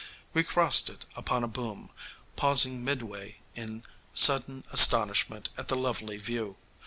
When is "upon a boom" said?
1.15-1.91